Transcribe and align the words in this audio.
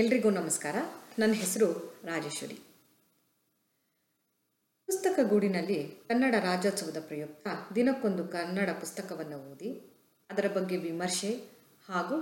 ಎಲ್ರಿಗೂ 0.00 0.30
ನಮಸ್ಕಾರ. 0.30 0.76
ನನ್ನ 1.18 1.32
ಹೆಸರು 1.32 2.00
ರಾಜೇಶ್ವರಿ. 2.04 2.54
ಪುಸ್ತಕ 4.86 5.18
ಗೂಡಿನಲ್ಲಿ 5.28 5.86
ಕನ್ನಡ 6.08 6.34
ರಾಜ್ಯೋತ್ಸವದ 6.40 6.96
ಪ್ರಯುಕ್ತ 7.00 7.46
ದಿನಕ್ಕೊಂದು 7.74 8.28
ಕನ್ನಡ 8.28 8.70
ಪುಸ್ತಕವನ್ನು 8.70 9.52
ಓದಿ, 9.52 9.70
ಅದರ 10.30 10.46
ಬಗ್ಗೆ 10.54 10.76
ವಿಮರ್ಶೆ 10.76 11.30
ಹಾಗೂ 11.88 12.18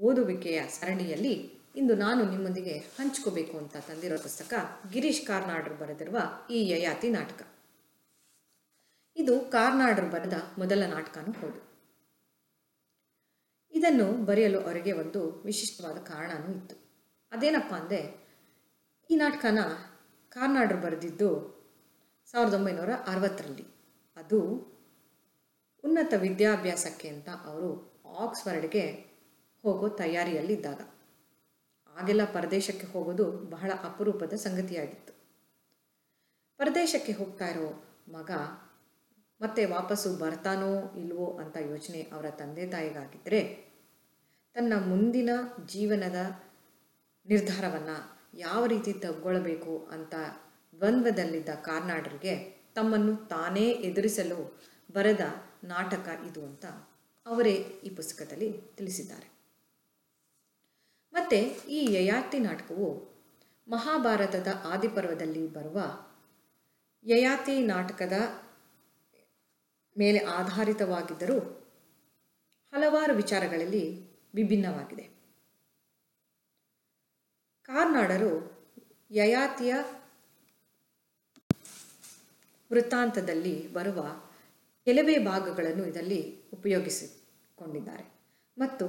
ಓದುವಿಕೆಯ 0.00 0.62
ಸರಣಿಯಲ್ಲಿ 0.66 1.34
ಇಂದು 1.76 1.94
ನಾನು 1.94 2.24
ನಿಮ್ಮೊಂದಿಗೆ 2.30 2.78
ಹಂಚ್ಕೋಬೇಕು 2.78 3.58
ಅಂತ 3.58 3.76
ತಂದಿರೋ 3.76 4.18
ಪುಸ್ತಕ 4.18 4.54
ಗಿರೀಶ್ 4.92 5.26
ಕಾರ್ನಾಡ್ರು 5.26 5.74
ಬರೆದಿರುವ 5.74 6.18
ಈ 6.50 6.68
ಯಯಾತಿ 6.68 7.08
ನಾಟಕ. 7.08 7.46
ಇದು 9.16 9.40
ಕಾರ್ನಾಡ್ರು 9.40 10.10
ಬರೆದ 10.10 10.32
ಮೊದಲ 10.58 10.86
ನಾಟಕನೂ 10.86 11.32
ಹೌದು. 11.32 11.73
ಇದನ್ನು 13.74 14.24
ಬರೆಯಲು 14.24 14.60
ಅವರಿಗೆ 14.60 14.92
ಒಂದು 14.92 15.42
ವಿಶಿಷ್ಟವಾದ 15.42 15.96
ಕಾರಣನೂ 15.96 16.54
ಇತ್ತು. 16.54 16.76
ಅದೇನಪ್ಪ 17.32 17.74
ಅಂದರೆ, 17.74 18.26
ಈ 19.10 19.16
ನಾಟಕನ 19.16 19.58
ಕಾರ್ನಾಡ್ರು 20.28 20.80
ಬರೆದಿದ್ದು 20.80 21.54
ಸಾವಿರದ 22.26 22.54
ಒಂಬೈನೂರ 22.54 22.90
ಅರವತ್ತರಲ್ಲಿ. 23.06 23.66
ಅದು 24.16 24.40
ಉನ್ನತ 25.84 26.14
ವಿದ್ಯಾಭ್ಯಾಸಕ್ಕೆ 26.16 27.08
ಅಂತ 27.08 27.28
ಅವರು 27.44 28.00
ಆಕ್ಸ್ಫರ್ಡ್ಗೆ 28.18 28.90
ಹೋಗೋ 29.62 29.88
ತಯಾರಿಯಲ್ಲಿದ್ದಾಗ. 29.88 30.80
ಆಗೆಲ್ಲ 31.96 32.24
ಪರದೇಶಕ್ಕೆ 32.24 32.86
ಹೋಗೋದು 32.86 33.30
ಬಹಳ 33.30 33.72
ಅಪರೂಪದ 33.82 34.32
ಸಂಗತಿಯಾಗಿತ್ತು. 34.32 35.12
ಪರದೇಶಕ್ಕೆ 36.56 37.12
ಹೋಗ್ತಾ 37.12 37.46
ಇರೋ 37.48 37.84
ಮಗ 38.08 38.30
ಮತ್ತೆ 39.40 39.64
ವಾಪಸ್ಸು 39.64 40.16
ಬರ್ತಾನೋ 40.16 40.98
ಇಲ್ವೋ 40.98 41.38
ಅಂತ 41.38 41.56
ಯೋಚನೆ 41.56 42.02
ಅವರ 42.02 42.30
ತಂದೆ 42.30 42.66
ತಾಯಿಗಾಗಿದ್ದರೆ 42.66 43.63
ತನ್ನ 44.56 44.72
ಮುಂದಿನ 44.86 45.30
ಜೀವನದ 45.66 46.16
ನಿರ್ಧಾರವನ್ನು 47.26 47.96
ಯಾವ 48.38 48.66
ರೀತಿ 48.66 48.92
ತಗೊಳ್ಬೇಕು 48.92 49.86
ಅಂತ 49.90 50.14
ದ್ವಂದ್ವದಲ್ಲಿದ್ದ 50.74 51.48
ಕಾರ್ನಾಡರಿಗೆ 51.48 52.34
ತಮ್ಮನ್ನು 52.74 53.16
ತಾನೇ 53.16 53.70
ಎದುರಿಸಲು 53.70 54.62
ಬರೆದ 54.92 55.20
ನಾಟಕ 55.64 56.08
ಇದು 56.26 56.44
ಅಂತ 56.44 56.64
ಅವರೇ 57.26 57.52
ಈ 57.84 57.94
ಪುಸ್ತಕದಲ್ಲಿ 57.94 58.52
ತಿಳಿಸಿದ್ದಾರೆ. 58.76 59.28
ಮತ್ತು 61.12 61.68
ಈ 61.68 61.94
ಯಯಾತಿ 61.94 62.38
ನಾಟಕವು 62.38 62.88
ಮಹಾಭಾರತದ 63.68 64.46
ಆದಿಪರ್ವದಲ್ಲಿ 64.64 65.46
ಬರುವ 65.48 65.78
ಯಯಾತಿ 67.04 67.64
ನಾಟಕದ 67.64 68.12
ಮೇಲೆ 69.98 70.18
ಆಧಾರಿತವಾಗಿದ್ದರೂ 70.18 71.40
ಹಲವಾರು 72.72 73.14
ವಿಚಾರಗಳಲ್ಲಿ 73.14 74.13
ವಿಭಿನ್ನವಾಗಿದೆ. 74.34 75.04
ಕಾರ್ನಾಡರು 77.62 78.32
ಯಯಾತಿಯ 79.10 79.74
ವೃತ್ತಾಂತದಲ್ಲಿ 82.72 83.72
ಬರುವ 83.72 84.00
ಕೆಲವೇ 84.84 85.18
ಭಾಗಗಳನ್ನು 85.18 85.86
ಇದರಲ್ಲಿ 85.86 86.42
ಉಪಯೋಗಿಸಿಕೊಂಡಿದ್ದಾರೆ. 86.52 88.04
ಮತ್ತು 88.58 88.86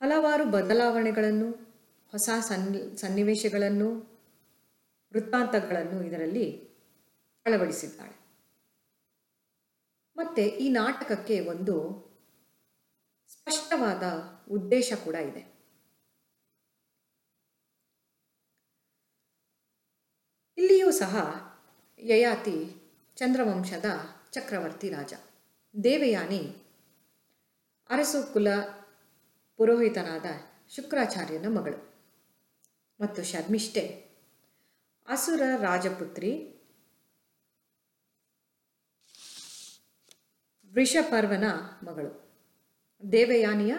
ಹಲವಾರು 0.00 0.44
ಬದಲಾವಣೆಗಳನ್ನು, 0.44 1.52
ಹೊಸ 2.12 2.28
ಸನ್ನಿ 2.40 2.96
ಸನ್ನಿವೇಶಗಳನ್ನು, 2.96 3.88
ವೃತ್ತಾಂತಗಳನ್ನು 5.12 6.04
ಇದರಲ್ಲಿ 6.04 6.46
ಅಳವಡಿಸಿದ್ದಾಳೆ 7.46 8.16
ಮತ್ತು 10.16 10.42
ಈ 10.42 10.68
ನಾಟಕಕ್ಕೆ 10.70 11.40
ಒಂದು 11.40 12.05
ಸ್ಪಷ್ಟವಾದ 13.28 14.02
ಉದ್ದೇಶ 14.50 14.92
ಕೂಡ 15.04 15.14
ಇದೆ. 15.14 15.56
ಇಲ್ಲಿಯೂ 20.58 20.90
ಸಹ 20.90 21.16
ಯಯಾತಿ 21.98 22.82
ಚಂದ್ರವಂಶದ 23.16 23.84
ಚಕ್ರವರ್ತಿ 24.30 24.90
ರಾಜ. 24.90 25.14
ದೇವಯಾನಿ 25.84 26.62
ಅರಸು 27.90 28.32
ಕುಲ 28.32 28.48
ಪುರೋಹಿತನಾದ 29.56 30.24
ಶುಕ್ರಾಚಾರ್ಯನ 30.70 31.58
ಮಗಳು. 31.58 31.96
ಮತ್ತು 33.00 33.22
ಶರ್ಮಿಷ್ಠೆ 33.22 34.10
ಅಸುರ 35.08 35.42
ರಾಜಪುತ್ರಿ 35.56 36.52
ವೃಷಪರ್ವನ 40.72 41.44
ಮಗಳು. 41.82 42.25
ದೇವಯಾನಿಯ 43.12 43.74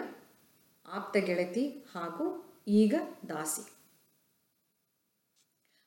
ಆಪ್ತ 0.86 1.16
ಗೆಳತಿ 1.16 1.68
ಹಾಗೂ 1.68 2.56
ಈಗ 2.68 2.94
ದಾಸಿ. 3.28 3.70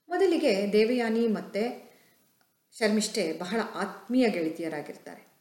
ಮೊದಲಿಗೆ 0.10 0.74
ದೇವಯಾನಿ 0.74 1.28
ಮತ್ತು 1.28 1.92
ಶರ್ಮಿಷ್ಠೆ 2.78 3.40
ಬಹಳ 3.40 3.60
ಆತ್ಮೀಯ 3.76 4.30
ಗೆಳತಿಯರಾಗಿರ್ತಾರೆ. 4.30 5.32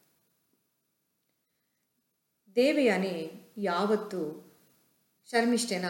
ದೇವಯಾನಿ 2.55 3.33
ಯಾವತ್ತು 3.57 4.51
ಶರ್ಮಿಷ್ಠೆನ 5.31 5.85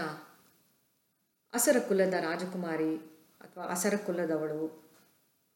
ಅಸರ 1.53 1.77
ಕುಲದ 1.89 2.15
ರಾಜಕುಮಾರಿ 2.15 2.97
ಅಥವಾ 3.41 3.65
ಅಸರ 3.65 3.97
ಕುಲದವಳು 3.97 4.91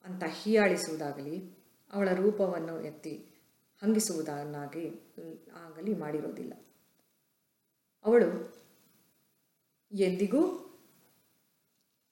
ಅಂತ 0.04 0.22
ಹೀಯಾಳಿಸುವುದಾಗಲಿ 0.24 1.64
ಅವಳ 1.92 2.08
ರೂಪವನ್ನು 2.14 2.80
ಎತ್ತಿ 2.82 3.33
ಹಂಗಿಸುವುದನ್ನಾಗಿ 3.82 4.88
ಆಗಲಿ 5.52 5.94
ಮಾಡಿರೋದಿಲ್ಲ. 5.94 6.52
ಅವಳು 8.04 8.54
ಎಂದಿಗೂ 9.92 10.60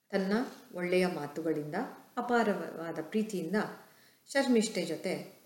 ತನ್ನ 0.09 0.33
ಒಳ್ಳೆಯ 0.73 1.07
ಮಾತುಗಳಿಂದ 1.07 1.75
ಅಪಾರವಾದ 2.17 2.99
ಪ್ರೀತಿಯಿಂದ 3.01 3.55
ಶರ್ಮಿಷ್ಠೆ 4.27 4.85
ಜೊತೆ 4.85 5.43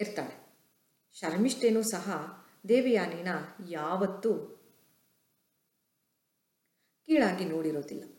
ಇರ್ತಾಳೆ. 0.00 0.46
ಶರ್ಮಿಷ್ಠೆನೂ 1.12 1.82
ಸಹ 1.82 2.08
ದೇವಯಾನಿನ 2.68 3.28
ಯಾವತ್ತೂ 3.68 4.34
ಕೀಳಾಗಿ 7.06 7.44
ನೋಡಿರೋದಿಲ್ಲ. 7.44 8.15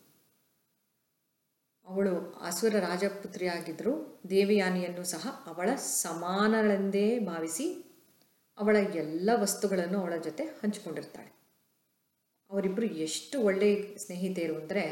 ಅವಳು 1.88 2.14
ಅಸುರ 2.42 2.76
ರಾಜಪುತ್ರಿಯಾಗಿದ್ದರೂ 2.80 4.24
ದೇವಯಾನಿಯನ್ನು 4.30 5.04
ಸಹ 5.04 5.28
ಅವಳ 5.46 5.76
ಸಮಾನಗಳೆಂದೇ 5.76 7.20
ಭಾವಿಸಿ 7.20 7.84
ಅವಳ 8.58 8.76
ಎಲ್ಲ 8.96 9.30
ವಸ್ತುಗಳನ್ನು 9.36 10.00
ಅವಳ 10.00 10.14
ಜೊತೆ 10.24 10.44
ಹಂಚಿಕೊಂಡಿರ್ತಾಳೆ. 10.44 11.32
ಅವರಿಬ್ಬರು 12.52 12.86
ಎಷ್ಟು 12.86 13.42
ಒಳ್ಳೆಯ 13.42 13.98
ಸ್ನೇಹಿತೆಯರು 13.98 14.56
ಅಂದರೆ 14.56 14.84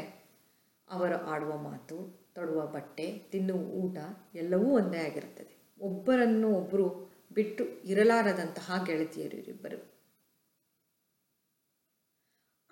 ಅವರು 0.90 1.26
ಆಡುವ 1.26 1.56
ಮಾತು, 1.56 1.96
ತೊಡುವ 2.34 2.66
ಬಟ್ಟೆ, 2.66 3.18
ತಿನ್ನುವ 3.18 3.58
ಊಟ 3.58 3.98
ಎಲ್ಲವೂ 4.34 4.76
ಒಂದೇ 4.76 4.98
ಆಗಿರುತ್ತದೆ. 4.98 5.52
ಒಬ್ಬರನ್ನು 5.80 6.48
ಒಬ್ಬರು 6.48 6.86
ಬಿಟ್ಟು 7.32 7.64
ಇರಲಾರದಂತಹ 7.84 8.84
ಗೆಳತಿಯರು 8.86 9.36
ಇವರಿಬ್ಬರು 9.36 9.78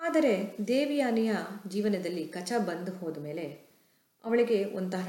ಆದರೆ 0.00 0.32
ದೇವಿಯಾನಿಯ 0.68 1.32
ಜೀವನದಲ್ಲಿ 1.68 2.28
ಕಚ 2.28 2.52
ಬಂದು 2.58 2.92
ಹೋದ 2.92 3.18
ಮೇಲೆ 3.18 3.73
ಅವಳಿಗೆ 4.24 4.64
ಒಂಥರ 4.64 5.08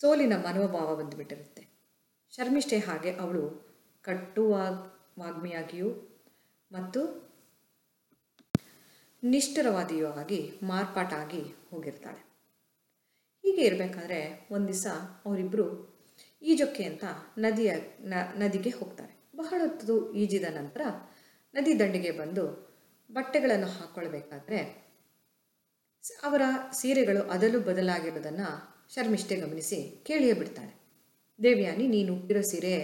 ಸೋಲಿನ 0.00 0.32
ಮನೋಭಾವ 0.36 0.96
ಬಂದುಬಿಟ್ಟಿರುತ್ತೆ. 0.96 1.62
ಶರ್ಮಿಷ್ಠೆ 2.30 2.78
ಹಾಗೆ 2.78 3.12
ಅವಳು 3.12 3.66
ಕಟ್ಟುವಾಗ್ 4.02 4.82
ವಾಗ್ಮಿಯಾಗಿಯೂ 5.18 5.90
ಮತ್ತು 6.72 7.00
ನಿಷ್ಠುರವಾದಿಯೂ 9.22 10.06
ಆಗಿ 10.06 10.52
ಮಾರ್ಪಾಟಾಗಿ 10.62 11.42
ಹೋಗಿರ್ತಾಳೆ. 11.70 12.20
ಹೀಗೆ 13.42 13.62
ಇರಬೇಕಾದ್ರೆ 13.62 14.48
ಒಂದು 14.50 14.68
ದಿವಸ 14.68 14.86
ಅವರಿಬ್ಬರು 15.26 15.96
ಈಜೊಕ್ಕೆ 16.42 16.84
ಅಂತ 16.84 17.04
ನದಿಯ 17.38 17.74
ನದಿಗೆ 18.36 18.70
ಹೋಗ್ತಾರೆ. 18.70 19.28
ಬಹಳ 19.36 19.60
ಹೊತ್ತು 19.60 20.12
ಈಜಿದ 20.12 20.44
ನಂತರ 20.44 20.80
ನದಿ 21.54 21.78
ದಂಡಿಗೆ 21.78 22.10
ಬಂದು 22.10 22.66
ಬಟ್ಟೆಗಳನ್ನು 23.12 23.66
ಹಾಕ್ಕೊಳ್ಬೇಕಾದ್ರೆ 23.66 24.85
ಅವರ 26.10 26.42
ಸೀರೆಗಳು 26.72 27.22
ಅದಲು 27.22 27.60
ಬದಲಾಗಿರೋದನ್ನು 27.60 28.76
ಶರ್ಮಿಷ್ಠೆ 28.94 29.36
ಗಮನಿಸಿ 29.36 30.04
ಕೇಳಿಯೇ 30.06 30.32
ಬಿಡ್ತಾಳೆ. 30.32 30.80
ದೇವ್ಯಾನಿ, 31.42 31.88
ನೀನು 31.88 32.14
ಉಟ್ಟಿರೋ 32.14 32.40
ಸೀರೆ 32.40 32.74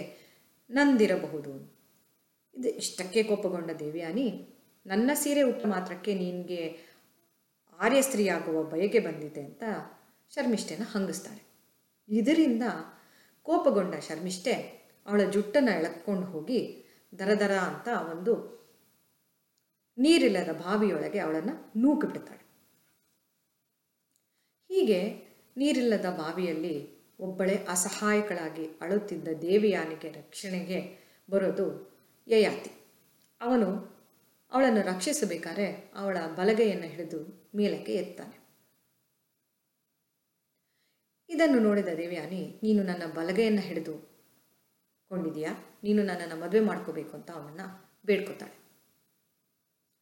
ನಂದಿರಬಹುದು. 0.69 1.53
ಇದು 2.55 2.69
ಇಷ್ಟಕ್ಕೆ 2.69 3.23
ಕೋಪಗೊಂಡ 3.23 3.71
ದೇವ್ಯಾನಿ, 3.71 4.55
ನನ್ನ 4.85 5.11
ಸೀರೆ 5.13 5.41
ಉಟ್ಟ 5.41 5.65
ಮಾತ್ರಕ್ಕೆ 5.65 6.13
ನಿನಗೆ 6.13 6.79
ಆರ್ಯ 7.79 8.01
ಸ್ತ್ರೀಯಾಗುವ 8.01 8.63
ಬಯಕೆ 8.63 8.99
ಬಂದಿದೆ 8.99 9.41
ಅಂತ 9.41 9.63
ಶರ್ಮಿಷ್ಠೆನ 10.35 10.81
ಹಂಗಿಸ್ತಾಳೆ. 10.91 11.43
ಇದರಿಂದ 12.09 12.63
ಕೋಪಗೊಂಡ 13.41 13.93
ಶರ್ಮಿಷ್ಠೆ 13.95 14.53
ಅವಳ 15.07 15.21
ಜುಟ್ಟನ್ನು 15.29 15.71
ಎಳಕೊಂಡು 15.71 16.25
ಹೋಗಿ 16.25 16.85
ದರದರ 17.19 17.51
ಅಂತ 17.51 17.87
ಒಂದು 18.11 18.53
ನೀರಿಲ್ಲದ 19.97 20.49
ಬಾವಿಯೊಳಗೆ 20.49 21.19
ಅವಳನ್ನು 21.19 21.73
ನೂಕು 21.81 22.07
ಬಿಡ್ತಾಳೆ 22.07 22.42
ಹೀಗೆ 24.73 25.25
ನೀರಿಲ್ಲದ 25.57 26.05
ಬಾವಿಯಲ್ಲಿ 26.05 27.03
ಒಬ್ಬಳೆ 27.19 27.55
ಅಸಹಾಯಕಳಾಗಿ 27.55 28.65
ಅಳುತ್ತಿದ್ದ 28.81 29.27
ದೇವಿಯಾನಿಗೆ 29.41 30.11
ರಕ್ಷಣೆಗೆ 30.11 30.97
ಬರೋದು 31.29 31.93
ಯಯಾತಿ. 32.27 32.71
ಅವನು 33.41 33.93
ಅವಳನ್ನು 34.51 34.81
ರಕ್ಷಿಸಬೇಕಾದ್ರೆ 34.81 35.91
ಅವಳ 35.95 36.17
ಬಲಗೈಯನ್ನು 36.35 36.87
ಹಿಡಿದು 36.87 37.51
ಮೇಲಕ್ಕೆ 37.55 37.93
ಎತ್ತಾನೆ. 37.93 38.43
ಇದನ್ನು 41.29 41.59
ನೋಡಿದ 41.59 41.87
ದೇವಯಾನಿ, 41.87 42.59
ನೀನು 42.63 42.83
ನನ್ನ 42.83 43.13
ಬಲಗೈಯನ್ನು 43.13 43.61
ಹಿಡಿದು 43.61 44.13
ಕೊಂಡಿದೀಯಾ? 45.09 45.53
ನೀನು 45.83 46.03
ನನ್ನನ್ನು 46.03 46.35
ಮದುವೆ 46.35 46.59
ಮಾಡ್ಕೋಬೇಕು 46.59 47.17
ಅಂತ 47.17 47.31
ಅವನನ್ನು 47.31 47.91
ಬೇಡ್ಕೊತಾಳೆ. 48.05 48.57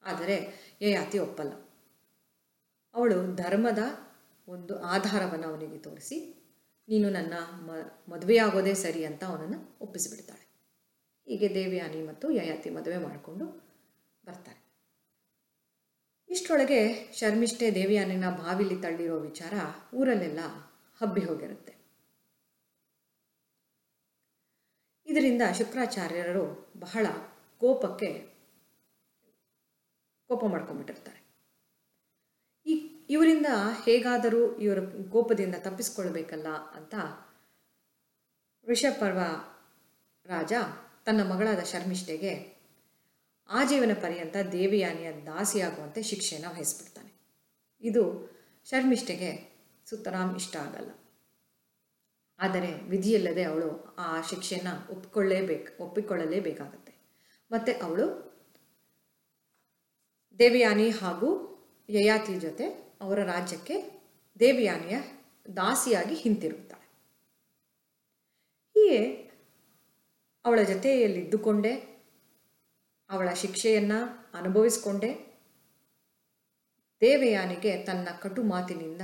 ಆದರೆ 0.04 0.36
ಯಯಾತಿ 0.82 1.20
ಒಪ್ಪಲ್ಲ. 1.20 1.54
ಅವಳು 2.94 3.36
ಧರ್ಮದ 3.36 3.80
ಒಂದು 4.48 4.80
ಆಧಾರವನ್ನು 4.80 5.48
ಅವನಿಗೆ 5.48 5.78
ತೋರಿಸಿ, 5.78 6.38
ನೀನು 6.90 7.10
ನನ್ನ 7.10 7.34
ಮ, 7.52 7.72
ಮದುವೆಯಾಗೋದೇ 8.10 8.74
ಸರಿ 8.74 9.06
ಅಂತ 9.06 9.24
ಅವನನ್ನು 9.24 9.78
ಒಪ್ಪಿಸಿಬಿಡ್ತಾಳೆ. 9.82 10.48
ಹೀಗೆ 11.28 11.54
ದೇವಯಾನಿ 11.54 12.08
ಮತ್ತು 12.08 12.32
ಯಯಾತಿ 12.32 12.70
ಮದುವೆ 12.70 12.98
ಮಾಡಿಕೊಂಡು 12.98 13.46
ಬರ್ತಾರೆ. 14.26 14.62
ಇಷ್ಟರೊಳಗೆ 16.30 17.12
ಶರ್ಮಿಷ್ಠೆ 17.14 17.72
ದೇವಯಾನಿನ 17.72 18.30
ಬಾವಿಲಿ 18.30 18.82
ತಳ್ಳಿರೋ 18.82 19.20
ವಿಚಾರ 19.20 19.54
ಊರಲ್ಲೆಲ್ಲ 19.94 20.40
ಹಬ್ಬಿ 21.02 21.22
ಹೋಗಿರುತ್ತೆ. 21.22 21.82
ಇದರಿಂದ 25.06 25.42
ಶುಕ್ರಾಚಾರ್ಯರು 25.58 26.72
ಬಹಳ 26.80 27.08
ಕೋಪಕ್ಕೆ 27.60 28.32
ಕೋಪ 30.28 30.44
ಮಾಡ್ಕೊಂಡ್ಬಿಟ್ಟಿರ್ತಾರೆ. 30.46 31.21
ಇವರಿಂದ 33.12 33.46
ಹೇಗಾದರೂ 33.86 34.56
ಇವರ 34.58 34.78
ಕೋಪದಿಂದ 35.12 35.56
ತಪ್ಪಿಸಿಕೊಳ್ಬೇಕಲ್ಲ 35.56 36.48
ಅಂತ 36.48 36.96
ಋಷಪರ್ವ 38.70 39.20
ರಾಜ 40.26 40.54
ತನ್ನ 41.06 41.34
ಮಗಳಾದ 41.34 41.60
ಶರ್ಮಿಷ್ಠೆಗೆ 41.60 42.62
ಆಜೀವನ 43.50 43.94
ಪರ್ಯಂತ 44.02 44.36
ದೇವಿಯಾನಿಯ 44.52 45.12
ದಾಸಿಯಾಗುವಂತೆ 45.12 46.04
ಶಿಕ್ಷೆಯನ್ನು 46.04 46.50
ವಹಿಸ್ಬಿಡ್ತಾನೆ. 46.50 47.14
ಇದು 47.82 48.04
ಶರ್ಮಿಷ್ಠೆಗೆ 48.66 49.62
ಸುತರಾಮ್ 49.86 50.36
ಇಷ್ಟ 50.36 50.56
ಆಗಲ್ಲ. 50.56 50.92
ಆದರೆ 52.40 52.82
ವಿಧಿಯಲ್ಲದೆ 52.82 53.44
ಅವಳು 53.44 53.96
ಆ 53.96 54.22
ಶಿಕ್ಷೆಯನ್ನು 54.22 54.92
ಒಪ್ಪಿಕೊಳ್ಳೇಬೇಕು 54.92 55.84
ಒಪ್ಪಿಕೊಳ್ಳಲೇಬೇಕಾಗತ್ತೆ. 55.84 56.94
ಮತ್ತು 57.52 57.86
ಅವಳು 57.86 58.32
ದೇವಯಾನಿ 60.40 60.90
ಹಾಗೂ 60.90 61.30
ಯಯಾತಿ 61.90 62.40
ಜೊತೆ 62.40 62.91
ಅವರ 63.02 63.24
ರಾಜ್ಯಕ್ಕೆ 63.24 63.76
ದೇವಯಾನಿಯ 64.40 64.98
ದಾಸಿಯಾಗಿ 65.56 66.16
ಹಿಂತಿರುಗುತ್ತಾಳೆ 66.16 66.82
ಹೀಗೆ 68.76 69.32
ಅವಳ 70.46 70.60
ಜೊತೆಯಲ್ಲಿದ್ದುಕೊಂಡೇ, 70.62 71.74
ಅವಳ 73.10 73.34
ಶಿಕ್ಷೆಯನ್ನು 73.34 74.30
ಅನುಭವಿಸಿಕೊಂಡೇ, 74.38 75.38
ದೇವಯಾನಿಗೆ 77.02 77.84
ತನ್ನ 77.84 78.08
ಕಟು 78.22 78.44
ಮಾತಿನಿಂದ 78.44 79.02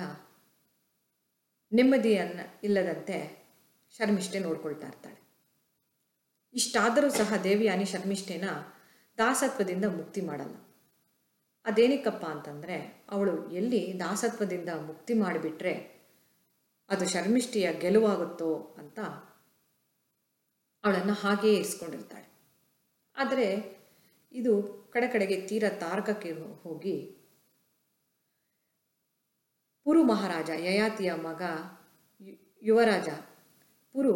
ನೆಮ್ಮದಿಯನ್ನು 1.74 2.62
ಇಲ್ಲದಂತೆ 2.64 3.48
ಶರ್ಮಿಷ್ಠೆ 3.98 4.40
ನೋಡ್ಕೊಳ್ತಾ 4.40 4.88
ಇರ್ತಾಳೆ. 4.88 5.22
ಇಷ್ಟಾದರೂ 6.54 7.10
ಸಹ 7.10 7.34
ದೇವಿಯಾನಿ 7.44 7.86
ಶರ್ಮಿಷ್ಠೆನ 7.86 8.50
ದಾಸತ್ವದಿಂದ 9.18 9.86
ಮುಕ್ತಿ 9.86 10.22
ಮಾಡಲ್ಲ. 10.22 10.67
ಅದೇನಕ್ಕಪ್ಪ 11.68 12.25
ಅಂತಂದರೆ, 12.25 13.06
ಅವಳು 13.10 13.52
ಎಲ್ಲಿ 13.52 14.00
ದಾಸತ್ವದಿಂದ 14.00 14.69
ಮುಕ್ತಿ 14.69 15.14
ಮಾಡಿಬಿಟ್ರೆ 15.14 15.74
ಅದು 16.90 17.06
ಶರ್ಮಿಷ್ಠಿಯ 17.10 17.74
ಗೆಲುವಾಗುತ್ತೋ 17.74 18.75
ಅಂತ 18.78 19.00
ಅವಳನ್ನು 20.84 21.14
ಹಾಗೆಯೇ 21.14 21.56
ಇರಿಸ್ಕೊಂಡಿರ್ತಾಳೆ. 21.56 22.28
ಆದರೆ 23.16 23.48
ಇದು 24.31 24.54
ಕಡೆ 24.94 25.08
ಕಡೆಗೆ 25.08 25.48
ತೀರ 25.48 25.64
ತಾರಕಕ್ಕೆ 25.69 26.31
ಹೋಗಿ 26.64 26.96
ಪುರು 29.86 30.04
ಮಹಾರಾಜ, 30.04 30.50
ಯಯಾತಿಯ 30.50 31.14
ಮಗ 31.14 31.42
ಯುವರಾಜ 32.62 33.10
ಪುರು 33.94 34.14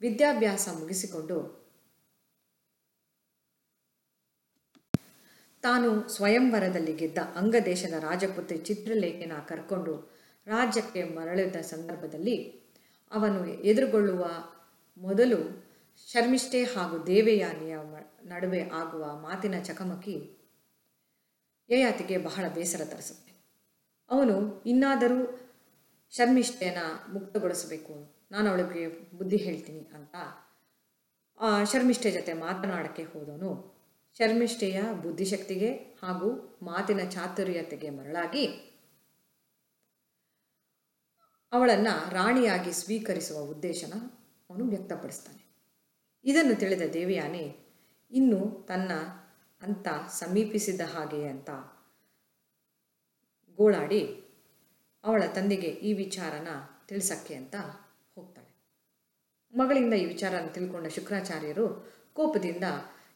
ವಿದ್ಯಾಭ್ಯಾಸ 0.00 0.68
ಮುಗಿಸಿಕೊಂಡು 0.80 1.65
ತಾನು 5.66 6.08
ಸ್ವಯಂವರದಲ್ಲಿ 6.08 6.96
ಗೆದ್ದ 6.96 7.18
ಅಂಗದೇಶದ 7.18 7.92
ರಾಜಪುತ್ರಿ 7.92 8.58
ಚಿತ್ರಲೇಖನ 8.58 9.32
ಕರ್ಕೊಂಡು 9.48 10.16
ರಾಜ್ಯಕ್ಕೆ 10.46 11.04
ಮರಳಿದ 11.04 11.56
ಸಂದರ್ಭದಲ್ಲಿ 11.56 12.66
ಅವನು 13.10 13.46
ಎದುರುಗೊಳ್ಳುವ 13.46 14.30
ಮೊದಲು 14.96 15.66
ಶರ್ಮಿಷ್ಠೆ 16.12 16.64
ಹಾಗೂ 16.64 17.06
ದೇವಯಾನಿಯ 17.06 17.76
ನಡುವೆ 18.24 18.70
ಆಗುವ 18.70 19.16
ಮಾತಿನ 19.16 19.62
ಚಕಮಕಿ 19.62 20.38
ಯಯಾತಿಗೆ 21.70 22.18
ಬಹಳ 22.18 22.48
ಬೇಸರ 22.48 22.84
ತರಿಸುತ್ತೆ. 22.84 23.32
ಅವನು, 24.10 24.64
ಇನ್ನಾದರೂ 24.66 25.50
ಶರ್ಮಿಷ್ಠೆನ 26.10 26.78
ಮುಕ್ತಗೊಳಿಸಬೇಕು. 27.12 28.26
ನಾನು 28.30 28.50
ಅವಳಿಗೆ 28.50 28.88
ಬುದ್ಧಿ 29.16 29.36
ಹೇಳ್ತೀನಿ 29.36 29.90
ಅಂತ 29.94 30.14
ಆ 31.40 31.64
ಶರ್ಮಿಷ್ಠೆ 31.64 32.10
ಜೊತೆ 32.10 32.32
ಮಾತನಾಡಕ್ಕೆ 32.32 33.02
ಹೋದವನು 33.02 33.75
ಶರ್ಮಿಷ್ಠೆಯ 34.18 34.82
ಬುದ್ಧಿಶಕ್ತಿಗೆ 35.02 35.74
ಹಾಗೂ 35.74 36.58
ಮಾತಿನ 36.62 37.08
ಚಾತುರ್ಯತೆಗೆ 37.08 37.90
ಮರಳಾಗಿ 37.90 38.46
ಅವಳನ್ನು 41.52 42.10
ರಾಣಿಯಾಗಿ 42.10 42.72
ಸ್ವೀಕರಿಸುವ 42.72 43.38
ಉದ್ದೇಶನ 43.38 43.92
ಅವನು 44.50 44.64
ವ್ಯಕ್ತಪಡಿಸ್ತಾನೆ. 44.64 45.46
ಇದನ್ನು 46.24 46.54
ತಿಳಿದ 46.54 46.82
ದೇವಿಯಾನೆ, 46.92 47.56
ಇನ್ನು 48.10 48.66
ತನ್ನ 48.68 48.92
ಅಂತ 49.62 49.88
ಸಮೀಪಿಸಿದ 50.10 50.80
ಹಾಗೆ 50.80 51.28
ಅಂತ 51.28 51.50
ಗೋಳಾಡಿ 53.56 54.24
ಅವಳ 55.04 55.22
ತಂದೆಗೆ 55.34 55.68
ಈ 55.68 55.92
ವಿಚಾರನ 55.92 56.48
ತಿಳಿಸಕ್ಕೆ 56.86 57.34
ಅಂತ 57.34 57.56
ಹೋಗ್ತಾಳೆ. 58.14 58.56
ಮಗಳಿಂದ 59.58 59.94
ಈ 59.94 60.04
ವಿಚಾರನ 60.04 60.46
ತಿಳ್ಕೊಂಡ 60.46 60.86
ಶುಕ್ರಾಚಾರ್ಯರು 60.86 61.92
ಕೋಪದಿಂದ 62.14 62.64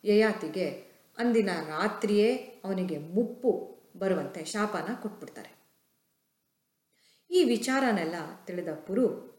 ಯಯಾತಿಗೆ 0.04 0.89
ಅಂದಿನ 1.18 1.50
ರಾತ್ರಿಯೇ 1.66 2.36
ಅವನಿಗೆ 2.36 2.98
ಮುಪ್ಪು 2.98 3.80
ಬರುವಂತೆ 3.96 4.44
ಶಾಪನ 4.44 4.94
ಕೊಟ್ಬಿಡ್ತಾರೆ. 5.02 5.60
ಈ 7.30 7.44
ವಿಚಾರನೆಲ್ಲ 7.44 8.14
ತಿಳಿದ 8.44 8.68
ಪುರು 8.68 9.30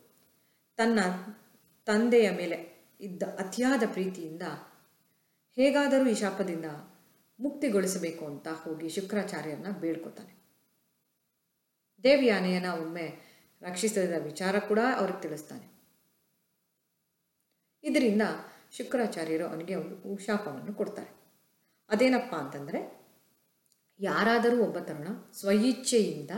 ತನ್ನ 0.77 0.99
ತಂದೆಯ 1.85 2.29
ಮೇಲೆ 2.29 2.87
ಇದ್ದ 3.01 3.23
ಅತಿಯಾದ 3.23 3.83
ಪ್ರೀತಿಯಿಂದ 3.91 4.41
ಹೇಗಾದರೂ 5.55 6.09
ಈ 6.09 6.13
ಶಾಪದಿಂದ 6.13 6.65
ಮುಕ್ತಿಗೊಳಿಸಬೇಕು 7.39 8.25
ಅಂತ 8.25 8.47
ಹೋಗಿ 8.47 8.89
ಶುಕ್ರಾಚಾರ್ಯರನ್ನ 8.89 9.67
ಬೇಡ್ಕೋತಾನೆ. 9.71 10.41
ದೇವಿಯಾನೆಯನ್ನ 12.03 12.71
ಒಮ್ಮೆ 12.71 13.31
ರಕ್ಷಿಸಿದ 13.61 14.13
ವಿಚಾರ 14.23 14.59
ಕೂಡ 14.59 14.79
ಅವ್ರಿಗೆ 14.97 15.21
ತಿಳಿಸ್ತಾನೆ. 15.21 15.81
ಇದರಿಂದ 17.83 18.21
ಶುಕ್ರಾಚಾರ್ಯರು 18.71 19.47
ಅವನಿಗೆ 19.47 19.75
ಒಂದು 19.75 20.17
ಶಾಪವನ್ನು 20.17 20.73
ಕೊಡ್ತಾರೆ. 20.73 21.20
ಅದೇನಪ್ಪ 21.91 22.35
ಅಂತಂದರೆ, 22.35 23.01
ಯಾರಾದರೂ 23.99 24.63
ಒಬ್ಬ 24.63 24.79
ತರುಣ 24.79 25.07
ಸ್ವಇಚ್ಛೆಯಿಂದ 25.33 26.31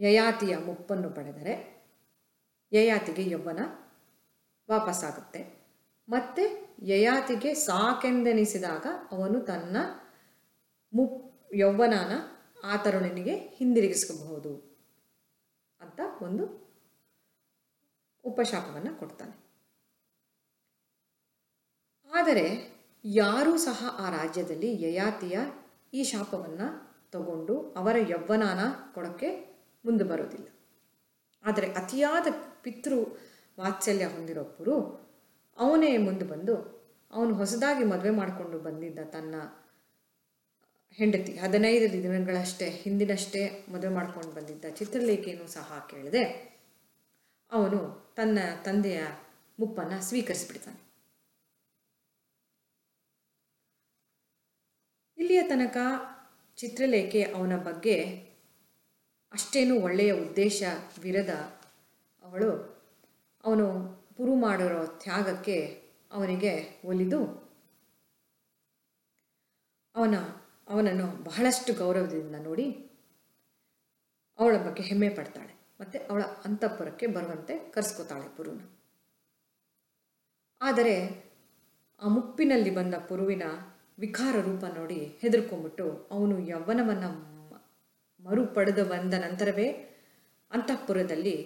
ಯಯಾತಿಯ 0.00 0.56
ಮುಪ್ಪನ್ನು 0.56 1.10
ಪಡೆದರೆ 1.10 1.54
ಯಯಾತಿಗೆ 2.72 3.30
ಯೌವನ 3.30 3.60
ವಾಪಸ್ಸಾಗುತ್ತೆ. 4.70 5.62
ಮತ್ತು 6.08 6.42
ಯಯಾತಿಗೆ 6.86 7.54
ಸಾಕೆಂದೆನಿಸಿದಾಗ 7.54 8.86
ಅವನು 9.10 9.40
ತನ್ನ 9.40 9.76
ಮುಪ್ 10.92 11.18
ಯೌವನನ 11.56 12.12
ಆ 12.64 12.76
ತರುಣನಿಗೆ 12.76 13.36
ಹಿಂದಿರುಗಿಸಬಹುದು 13.36 14.52
ಅಂತ 15.80 16.00
ಒಂದು 16.22 16.44
ಉಪಶಾಪವನ್ನು 18.24 18.98
ಕೊಡ್ತಾನೆ. 18.98 19.41
ಆದರೆ 22.12 22.46
ಯಾರೂ 23.04 23.58
ಸಹ 23.58 23.96
ಆ 23.98 24.10
ರಾಜ್ಯದಲ್ಲಿ 24.10 24.82
ಯಯಾತಿಯ 24.82 25.38
ಈ 25.94 26.04
ಶಾಪವನ್ನು 26.04 26.92
ತಗೊಂಡು 27.10 27.74
ಅವರ 27.76 27.96
ಯೌವ್ವನಾನ 28.08 28.60
ಕೊಡೋಕ್ಕೆ 28.94 29.30
ಮುಂದೆ 29.84 30.04
ಬರೋದಿಲ್ಲ 30.04 30.48
ಆದರೆ 31.44 31.66
ಅತಿಯಾದ 31.66 32.26
ಪಿತೃ 32.62 32.98
ವಾತ್ಸಲ್ಯ 33.58 34.04
ಹೊಂದಿರೋಬ್ಬರು 34.04 34.76
ಅವನೇ 35.58 35.96
ಮುಂದೆ 35.96 36.24
ಬಂದು 36.24 36.54
ಅವನು 37.12 37.34
ಹೊಸದಾಗಿ 37.34 37.84
ಮದುವೆ 37.84 38.10
ಮಾಡಿಕೊಂಡು 38.10 38.58
ಬಂದಿದ್ದ 38.58 38.98
ತನ್ನ 38.98 39.34
ಹೆಂಡತಿ 40.98 41.32
ಹದಿನೈದು 41.32 41.92
ದಿನಗಳಷ್ಟೇ, 41.92 42.68
ಹಿಂದಿನಷ್ಟೇ 42.68 43.66
ಮದುವೆ 43.72 43.94
ಮಾಡ್ಕೊಂಡು 43.94 44.32
ಬಂದಿದ್ದ 44.32 44.64
ಚಿತ್ರಲೇಖೆಯನ್ನು 44.76 45.46
ಸಹ 45.46 45.86
ಕೇಳಿದೆ. 45.90 46.24
ಅವನು 47.52 48.12
ತನ್ನ 48.16 48.38
ತಂದೆಯ 48.64 49.02
ಮುಪ್ಪನ್ನು 49.58 50.08
ಸ್ವೀಕರಿಸಿಬಿಡ್ತಾನೆ. 50.08 50.81
ಇಲ್ಲಿಯ 55.22 55.42
ತನಕ 55.42 55.76
ಚಿತ್ರಲೇಖೆ 56.56 57.22
ಅವನ 57.22 57.56
ಬಗ್ಗೆ 57.56 58.04
ಅಷ್ಟೇನು 59.32 59.80
ಒಳ್ಳೆಯ 59.80 60.12
ಉದ್ದೇಶ 60.12 60.62
ವಿರದ 61.02 61.30
ಅವಳು 62.22 62.80
ಅವನು 63.44 63.66
ಪುರು 64.16 64.34
ಮಾಡಿರೋ 64.34 64.86
ತ್ಯಾಗಕ್ಕೆ 64.86 65.82
ಅವನಿಗೆ 66.12 66.82
ಒಲಿದು 66.84 67.42
ಅವನ, 69.96 70.14
ಅವನನ್ನು 70.68 71.24
ಬಹಳಷ್ಟು 71.24 71.74
ಗೌರವದಿಂದ 71.74 72.34
ನೋಡಿ 72.34 72.90
ಅವಳ 74.38 74.56
ಬಗ್ಗೆ 74.56 74.82
ಹೆಮ್ಮೆ 74.82 75.08
ಪಡ್ತಾಳೆ. 75.08 75.54
ಮತ್ತು 75.80 76.08
ಅವಳ 76.10 76.22
ಅಂತಃಪುರಕ್ಕೆ 76.22 77.06
ಬರುವಂತೆ 77.06 77.70
ಕರೆಸ್ಕೋತಾಳೆ 77.70 78.36
ಪುರುನ. 78.36 78.60
ಆದರೆ 80.60 81.24
ಆ 82.02 82.08
ಮುಪ್ಪಿನಲ್ಲಿ 82.08 82.70
ಬಂದ 82.70 82.94
ಪುರುವಿನ 82.94 83.42
ವಿಕಾರ 83.98 84.34
ರೂಪ 84.40 84.64
ನೋಡಿ 84.64 85.18
ಹೆದರ್ಕೊಂಡ್ಬಿಟ್ಟು 85.22 86.08
ಅವನು 86.10 86.38
ಯೌವನವನ್ನು 86.38 87.10
ಮರು 88.20 88.46
ಪಡೆದು 88.46 88.84
ಬಂದ 88.84 89.14
ನಂತರವೇ 89.14 89.98
ಅಂತಃಪುರದಲ್ಲಿ 90.50 91.36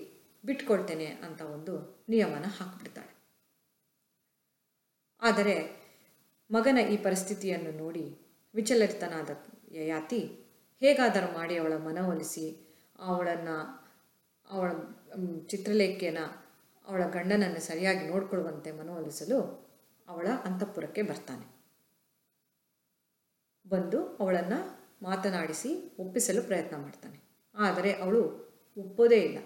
ಬಿಟ್ಕೊಳ್ತೇನೆ 0.45 1.07
ಅಂತ 1.07 1.41
ಒಂದು 1.43 2.05
ನಿಯಮನ 2.09 2.45
ಹಾಕಿಬಿಡ್ತಾಳೆ. 2.49 3.13
ಆದರೆ 5.23 5.57
ಮಗನ 6.51 6.79
ಈ 6.79 6.97
ಪರಿಸ್ಥಿತಿಯನ್ನು 6.97 7.73
ನೋಡಿ 7.85 8.05
ವಿಚಲಿತನಾದ 8.55 9.31
ಯಯಾತಿ 9.73 10.21
ಹೇಗಾದರೂ 10.83 11.39
ಮಾಡಿ 11.39 11.57
ಅವಳ 11.57 11.77
ಮನವೊಲಿಸಿ 11.77 12.47
ಅವಳನ್ನು, 12.99 13.57
ಅವಳ 14.51 14.71
ಚಿತ್ರಲೇಖೆನ 15.49 16.19
ಅವಳ 16.87 17.03
ಗಂಡನನ್ನು 17.07 17.61
ಸರಿಯಾಗಿ 17.61 18.07
ನೋಡಿಕೊಳ್ಳುವಂತೆ 18.07 18.73
ಮನವೊಲಿಸಲು 18.73 19.39
ಅವಳ 20.09 20.27
ಅಂತಃಪುರಕ್ಕೆ 20.45 21.03
ಬರ್ತಾನೆ. 21.03 21.56
ಬಂದು 23.69 24.17
ಅವಳನ್ನು 24.17 24.77
ಮಾತನಾಡಿಸಿ 25.03 25.97
ಒಪ್ಪಿಸಲು 25.99 26.43
ಪ್ರಯತ್ನ 26.43 26.77
ಮಾಡ್ತಾನೆ. 26.77 27.21
ಆದರೆ 27.55 27.93
ಅವಳು 27.93 28.47
ಒಪ್ಪೋದೇ 28.77 29.21
ಇಲ್ಲ. 29.21 29.39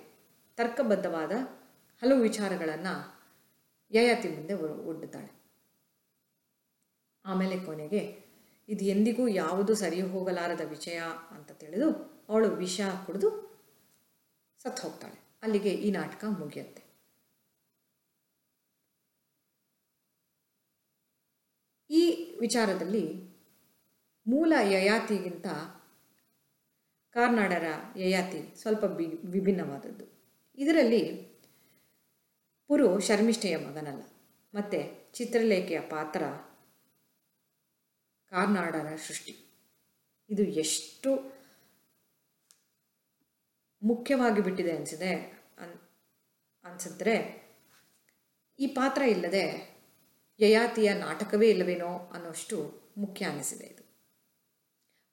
ತರ್ಕಬದ್ಧವಾದ 0.56 1.32
ಹಲವು 2.02 2.20
ವಿಚಾರಗಳನ್ನು 2.20 3.20
ಯಯಾತಿ 3.92 4.28
ಮುಂದೆ 4.28 4.54
ಒಡ್ಡುತ್ತಾಳೆ. 4.54 5.40
ಆಮೇಲೆ 7.24 7.60
ಕೊನೆಗೆ, 7.60 8.24
ಇದು 8.68 8.84
ಎಂದಿಗೂ 8.84 9.28
ಯಾವುದು 9.28 9.74
ಸರಿ 9.74 10.02
ಹೋಗಲಾರದ 10.02 10.60
ವಿಷಯ 10.60 11.00
ಅಂತ 11.30 11.52
ತಿಳಿದು 11.52 11.90
ಅವಳು 12.28 12.48
ವಿಷ 12.48 12.80
ಕುಡಿದು 13.06 13.58
ಸತ್ತು 14.62 14.82
ಹೋಗ್ತಾಳೆ. 14.82 15.38
ಅಲ್ಲಿಗೆ 15.42 15.70
ಈ 15.70 15.90
ನಾಟಕ 15.90 16.24
ಮುಗಿಯುತ್ತೆ. 16.24 16.82
ಈ 21.90 22.34
ವಿಚಾರದಲ್ಲಿ 22.40 23.29
ಮೂಲ 24.26 24.52
ಯಯಾತಿಗಿಂತ 24.72 25.46
ಕಾರ್ನಾಡರ 27.14 27.66
ಯಯಾತಿ 27.96 28.40
ಸ್ವಲ್ಪ 28.56 28.84
ಬಿ, 28.84 29.06
ವಿಭಿನ್ನವಾದದ್ದು. 29.06 30.06
ಇದರಲ್ಲಿ 30.58 31.02
ಪುರು 32.70 32.86
ಶರ್ಮಿಷ್ಠೆಯ 33.00 33.56
ಮಗನಲ್ಲ, 33.56 34.02
ಮತ್ತು 34.54 34.78
ಚಿತ್ರಲೇಖೆಯ 35.12 35.80
ಪಾತ್ರ 35.94 36.22
ಕಾರ್ನಾಡರ 38.32 38.88
ಸೃಷ್ಟಿ. 39.06 39.34
ಇದು 40.30 40.44
ಎಷ್ಟು 40.62 41.10
ಮುಖ್ಯವಾಗಿ 43.82 44.40
ಬಿಟ್ಟಿದೆ 44.40 44.72
ಅನಿಸಿದೆ 44.76 45.12
ಅನ್, 45.58 45.76
ಅನಿಸಿದ್ರೆ 46.64 47.16
ಈ 48.58 48.66
ಪಾತ್ರ 48.66 49.02
ಇಲ್ಲದೆ 49.02 49.44
ಯಯಾತಿಯ 50.40 50.88
ನಾಟಕವೇ 50.94 51.48
ಇಲ್ಲವೇನೋ 51.50 51.92
ಅನ್ನೋಷ್ಟು 52.14 52.56
ಮುಖ್ಯ 52.98 53.24
ಅನಿಸಿದೆ 53.24 53.66
ಇದು. 53.66 53.79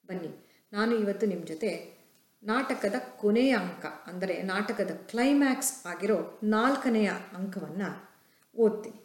ಬನ್ನಿ. 0.08 0.46
ನಾನು 0.72 0.96
ಇವತ್ತು 0.96 1.26
ನಿಮ್ಮ 1.26 1.44
ಜೊತೆ 1.44 1.98
ನಾಟಕದ 2.42 2.94
ಕೊನೆಯ 3.20 3.54
ಅಂಕ, 3.54 3.86
ಅಂದರೆ 4.06 4.42
ನಾಟಕದ 4.42 4.90
ಕ್ಲೈಮ್ಯಾಕ್ಸ್ 4.90 5.86
ಆಗಿರೋ 5.86 6.40
ನಾಲ್ಕನೆಯ 6.42 7.08
ಅಂಕವನ್ನು 7.08 8.08
ಓದ್ತೀನಿ. 8.56 9.00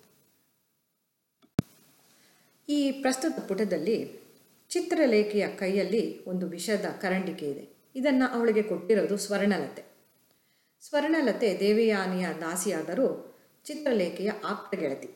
ಈ 2.69 2.91
ಪ್ರಸ್ತುತ 2.91 3.39
ಪುಟದಲ್ಲಿ 3.47 4.11
ಚಿತ್ರಲೇಖೆಯ 4.69 5.47
ಕೈಯಲ್ಲಿ 5.47 6.25
ಒಂದು 6.25 6.47
ವಿಷದ 6.47 6.85
ಕರಂಡಿಕೆ 7.01 7.45
ಇದೆ. 7.45 7.67
ಇದನ್ನು 7.95 8.33
ಅವಳಿಗೆ 8.33 8.63
ಕೊಟ್ಟಿರೋದು 8.63 9.17
ಸ್ವರ್ಣಲತೆ. 9.17 9.83
ಸ್ವರ್ಣಲತೆ 10.81 11.59
ದೇವಯಾನಿಯ 11.59 12.27
ದಾಸಿಯಾದರೂ 12.41 13.35
ಚಿತ್ರಲೇಖೆಯ 13.65 14.31
ಆಪ್ತ 14.43 14.75
ಗೆಳತಿ. 14.75 15.07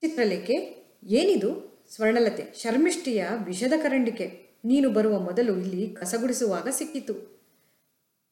ಚಿತ್ರಲೇಖೆ, 0.00 0.56
ಏನಿದು? 1.04 1.73
ಸ್ವರ್ಣಲತೆ. 1.90 2.58
ಶರ್ಮಿಷ್ಠಿಯ 2.58 3.26
ವಿಷದ 3.44 3.72
ಕರಂಡಿಕೆ. 3.82 4.44
ನೀನು 4.64 4.90
ಬರುವ 4.90 5.18
ಮೊದಲು 5.18 5.58
ಇಲ್ಲಿ 5.58 5.90
ಕಸಗುಡಿಸುವಾಗ 5.90 6.68
ಸಿಕ್ಕಿತು. 6.68 7.42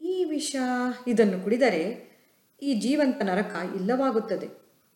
ಈ 0.00 0.24
ವಿಷ, 0.24 0.56
ಇದನ್ನು 1.06 1.40
ಕುಡಿದರೆ 1.40 2.12
ಈ 2.62 2.74
ಜೀವಂತ 2.74 3.22
ನರಕ 3.22 3.56
ಇಲ್ಲವಾಗುತ್ತದೆ. 3.76 4.48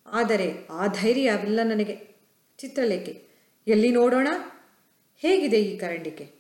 ಆದರೆ 0.07 0.53
ಆ 0.71 0.87
ಧೈರ್ಯವಿಲ್ಲ 0.87 1.61
ನನಗೆ. 1.63 2.17
ಚಿತ್ರಲೇಖೆ, 2.59 3.23
ಎಲ್ಲಿ 3.67 3.91
ನೋಡೋಣ? 3.91 4.29
ಹೇಗಿದೆ 5.17 5.63
ಈ 5.63 5.77
ಕರಂಡಿಕೆ? 5.77 6.31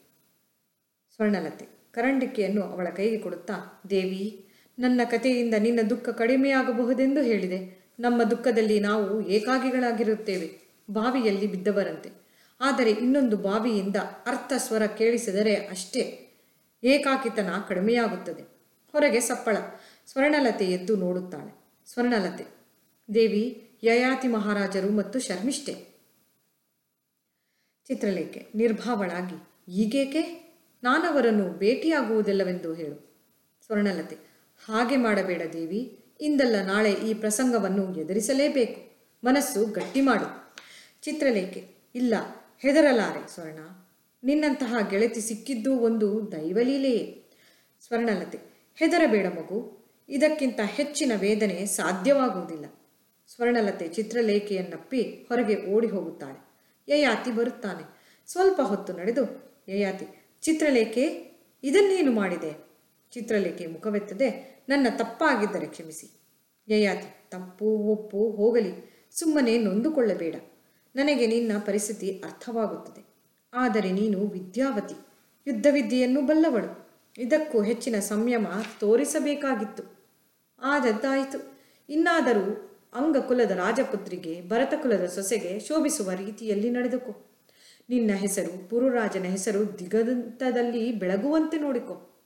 ಸ್ವರ್ಣಲತೆ, 1.14 1.68
ಕರಂಡಿಕೆಯನ್ನು 1.92 2.62
ಅವಳ 2.62 2.88
ಕೈಗೆ 2.88 3.18
ಕೊಡುತ್ತಾ, 3.18 3.82
ದೇವಿ, 3.90 4.48
ನನ್ನ 4.78 5.00
ಕಥೆಯಿಂದ 5.04 5.54
ನಿನ್ನ 5.54 5.80
ದುಃಖ 5.90 6.08
ಕಡಿಮೆಯಾಗಬಹುದೆಂದು 6.08 7.22
ಹೇಳಿದೆ. 7.22 7.86
ನಮ್ಮ 8.00 8.22
ದುಃಖದಲ್ಲಿ 8.22 8.80
ನಾವು 8.80 9.28
ಏಕಾಗಿಗಳಾಗಿರುತ್ತೇವೆ. 9.28 10.65
ಬಾವಿಯಲ್ಲಿ 10.90 11.46
ಬಿದ್ದವರಂತೆ. 11.46 12.26
ಆದರೆ 12.60 12.90
ಇನ್ನೊಂದು 12.90 13.36
ಬಾವಿಯಿಂದ 13.36 13.96
ಅರ್ಥ 13.96 14.52
ಸ್ವರ 14.56 14.86
ಕೇಳಿಸಿದರೆ 14.86 15.54
ಅಷ್ಟೇ. 15.54 16.32
ಏಕಾಕಿತನ 16.84 17.48
ಕಡಿಮೆಯಾಗುತ್ತದೆ. 17.68 18.42
ಹೊರಗೆ 18.92 19.20
ಸಪ್ಪಳ. 19.20 19.56
ಸ್ವರ್ಣಲತೆ 20.06 20.64
ಎದ್ದು 20.64 20.96
ನೋಡುತ್ತಾಳೆ. 20.96 21.64
ಸ್ವರ್ಣಲತೆ. 21.86 22.44
ದೇವಿ, 23.14 23.70
ಯಯಾತಿ 23.82 24.28
ಮಹಾರಾಜರು 24.28 24.92
ಮತ್ತು 24.92 25.20
ಶರ್ಮಿಷ್ಠೆ. 25.20 25.72
ಚಿತ್ರಲೇಖೆ. 27.86 28.46
ನಿರ್ಭಾವಳಾಗಿ 28.54 29.48
ಈಗೇಕೆ 29.72 30.54
ನಾನವರನ್ನು 30.82 31.58
ಭೇಟಿಯಾಗುವುದಿಲ್ಲವೆಂದು 31.58 32.74
ಹೇಳು. 32.74 33.16
ಸ್ವರ್ಣಲತೆ. 33.66 34.16
ಹಾಗೆ 34.64 34.96
ಮಾಡಬೇಡ 34.96 35.42
ದೇವಿ. 35.52 36.04
ಇಂದಲ್ಲ 36.20 36.62
ನಾಳೆ 36.64 36.92
ಈ 36.92 37.14
ಪ್ರಸಂಗವನ್ನು 37.14 38.00
ಎದುರಿಸಲೇಬೇಕು. 38.00 38.96
ಮನಸ್ಸು 39.24 39.66
ಗಟ್ಟಿ 39.66 40.00
ಮಾಡು 40.00 40.45
ಚಿತ್ರಲೇಖೆ. 41.06 41.68
ಇಲ್ಲ, 41.94 42.14
ಹೆದರಲಾರೆ, 42.58 43.34
ಸ್ವರ್ಣ. 43.34 43.58
ನಿನ್ನಂತಹ 44.24 44.74
ಗೆಳತಿ 44.90 45.20
ಸಿಕ್ಕಿದ್ದು 45.20 45.78
ಒಂದು 45.78 46.32
ದೈವಲೀಲೆಯೇ 46.32 47.24
ಸ್ವರ್ಣಲತೆ. 47.86 48.38
ಹೆದರಬೇಡ 48.76 49.26
ಮಗು. 49.26 49.86
ಇದಕ್ಕಿಂತ 50.08 50.60
ಹೆಚ್ಚಿನ 50.64 51.12
ವೇದನೆ 51.16 51.66
ಸಾಧ್ಯವಾಗುವುದಿಲ್ಲ. 51.66 52.64
ಸ್ವರ್ಣಲತೆ 53.34 53.88
ಚಿತ್ರಲೇಖೆಯನ್ನಪ್ಪಿ 53.88 55.02
ಹೊರಗೆ 55.02 55.66
ಓಡಿ 55.66 55.86
ಹೋಗುತ್ತಾಳೆ. 55.86 56.44
ಯಯಾತಿ 56.88 57.32
ಬರುತ್ತಾನೆ. 57.32 58.14
ಸ್ವಲ್ಪ 58.26 58.60
ಹೊತ್ತು 58.60 58.92
ನಡೆದು, 58.92 59.54
ಯಯಾತಿ, 59.68 60.34
ಚಿತ್ರಲೇಖೆ, 60.42 61.32
ಇದನ್ನೇನು 61.64 62.12
ಮಾಡಿದೆ? 62.12 62.66
ಚಿತ್ರಲೇಖೆ 63.10 63.66
ಮುಖವೆತ್ತದೆ, 63.66 64.60
ನನ್ನ 64.68 64.86
ತಪ್ಪಾಗಿದ್ದರೆ 64.96 65.66
ಕ್ಷಮಿಸಿ. 65.66 66.10
ಯಯಾತಿ 66.68 67.30
ತಪ್ಪು 67.30 67.64
ಒಪ್ಪು, 67.64 68.30
ಹೋಗಲಿ. 68.30 68.96
ಸುಮ್ಮನೆ 69.10 69.58
ನೊಂದುಕೊಳ್ಳಬೇಡ. 69.58 70.34
ನನಗೆ 70.96 71.26
ನಿನ್ನ 71.26 71.58
ಪರಿಸ್ಥಿತಿ 71.58 72.22
ಅರ್ಥವಾಗುತ್ತದೆ. 72.24 73.06
ಆದರೆ 73.54 73.92
ನೀನು 73.92 74.26
ವಿದ್ಯಾವತಿ. 74.26 74.94
ಯುದ್ಧವಿದ್ಯೆಯನ್ನು 75.46 76.20
ಬಲ್ಲವಳು. 76.20 76.88
ಇದಕ್ಕೂ 77.18 77.62
ಹೆಚ್ಚಿನ 77.62 77.98
ಸಂಯಮ 77.98 78.46
ತೋರಿಸಬೇಕಾಗಿತ್ತು. 78.80 80.06
ಆದದ್ದಾಯಿತು. 80.62 81.58
ಇನ್ನಾದರೂ 81.88 82.78
ಅಂಗಕುಲದ 82.94 83.50
ರಾಜಪುತ್ರಿಗೆ, 83.50 84.48
ಭರತಕುಲದ 84.48 85.06
ಸೊಸೆಗೆ 85.06 85.60
ಶೋಭಿಸುವ 85.60 86.10
ರೀತಿಯಲ್ಲಿ 86.10 86.70
ನಡೆದುಕೊ. 86.70 87.30
ನಿನ್ನ 87.88 88.10
ಹೆಸರು, 88.14 88.68
ಪುರುರಾಜನ 88.68 89.22
ಹೆಸರು 89.22 89.78
ದಿಗಂತದಲ್ಲಿ 89.78 90.92
ಬೆಳಗುವಂತೆ 90.92 91.58
ನೋಡಿಕೊ. 91.58 92.24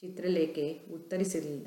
ಚಿತ್ರಲೇಖೆ 0.00 0.80
ಉತ್ತರಿಸಲಿಲ್ಲ 0.92 1.66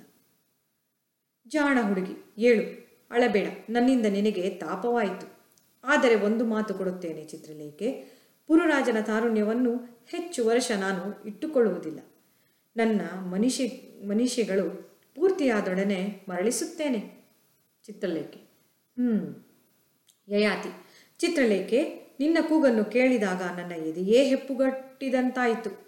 ಜಾಣ 1.48 1.77
ಹುಡುಗಿ, 1.82 2.34
ಏಳು. 2.38 2.88
ಅಳಬೇಡ. 3.12 3.48
ನನ್ನಿಂದ 3.70 4.06
ನಿನಗೆ 4.06 4.50
ತಾಪವಾಯಿತು. 4.50 5.37
ಆದರೆ 5.84 6.15
ಒಂದು 6.15 6.46
ಮಾತು 6.46 6.74
ಕೊಡುತ್ತೇನೆ 6.74 7.24
ಚಿತ್ರಲೇಖೆ, 7.24 8.17
ಪುರುರಾಜನ 8.48 9.00
ತಾರುಣ್ಯವನ್ನು 9.01 10.03
ಹೆಚ್ಚು 10.07 10.46
ವರ್ಷ 10.46 10.72
ನಾನು 10.72 11.27
ಇಟ್ಟುಕೊಳ್ಳುವುದಿಲ್ಲ. 11.27 12.00
ನನ್ನ 12.77 13.01
ಮನಿಷಿ, 13.01 13.98
ಮನಿಷಿಗಳು 14.07 14.98
ಪೂರ್ತಿಯಾದೊಡನೆ 15.15 16.25
ಮರಳಿಸುತ್ತೇನೆ 16.29 17.25
ಚಿತ್ರಲೇಖೆ. 17.86 18.39
ಹ್ಞೂ 19.00 19.48
ಯಯಾತಿ. 20.27 20.69
ಚಿತ್ರಲೇಖೆ, 21.19 22.07
ನಿನ್ನ 22.19 22.38
ಕೂಗನ್ನು 22.41 22.86
ಕೇಳಿದಾಗ 22.86 23.41
ನನ್ನ 23.41 23.72
ಎದೆಯೇ 23.72 24.25
ಹೆಪ್ಪುಗಟ್ಟಿದಂತಾಯಿತು. 24.25 25.88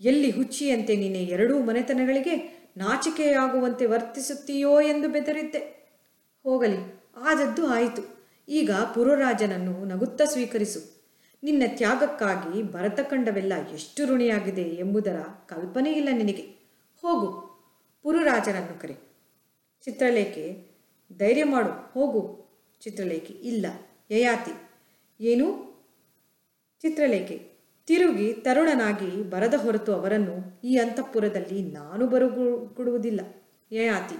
ಎಲ್ಲಿ 0.00 0.30
ಹುಚ್ಚಿಯಂತೆ 0.30 0.96
ನಿನ್ನೆ 0.96 1.24
ಎರಡೂ 1.24 1.58
ಮನೆತನಗಳಿಗೆ 1.58 2.62
ನಾಚಿಕೆಯಾಗುವಂತೆ 2.76 3.86
ವರ್ತಿಸುತ್ತೀಯೋ 3.86 4.80
ಎಂದು 4.80 5.08
ಬೆದರಿದ್ದೆ. 5.08 5.82
ಹೋಗಲಿ, 6.42 7.00
ಆದದ್ದು 7.16 7.66
ಆಯಿತು. 7.66 8.21
ಈಗ 8.48 8.70
ಪುರರಾಜನನ್ನು 8.94 9.84
ನಗುತ್ತಾ 9.84 10.24
ಸ್ವೀಕರಿಸು. 10.24 11.02
ನಿನ್ನ 11.42 11.62
ತ್ಯಾಗಕ್ಕಾಗಿ 11.66 12.62
ಭರತ 12.62 13.00
ಕಂಡವೆಲ್ಲ 13.00 13.52
ಎಷ್ಟು 13.72 14.06
ಋಣಿಯಾಗಿದೆ 14.06 14.62
ಎಂಬುದರ 14.62 15.16
ಕಲ್ಪನೆ 15.46 15.92
ಇಲ್ಲ 15.92 16.08
ನಿನಗೆ. 16.12 16.42
ಹೋಗು, 17.02 17.52
ಪುರುರಾಜನನ್ನು 18.02 18.80
ಕರೆ. 18.80 18.94
ಚಿತ್ರಲೇಖೆ, 19.84 20.66
ಧೈರ್ಯ 21.18 21.44
ಮಾಡು. 21.44 21.92
ಹೋಗು, 21.92 22.46
ಚಿತ್ರಲೇಖೆ. 22.80 23.34
ಇಲ್ಲ, 23.34 23.66
ಯಯಾತಿ. 24.10 24.70
ಏನು? 25.20 25.72
ಚಿತ್ರಲೇಖೆ, 26.82 27.48
ತಿರುಗಿ 27.86 28.32
ತರುಣನಾಗಿ 28.32 29.30
ಬರದ 29.30 29.54
ಹೊರತು 29.54 29.94
ಅವರನ್ನು 29.94 30.60
ಈ 30.64 30.76
ಅಂತಃಪುರದಲ್ಲಿ 30.76 31.62
ನಾನು 31.62 32.06
ಬರುಗುಡುವುದಿಲ್ಲ 32.06 33.20
ಯಯಾತಿ, 33.72 34.16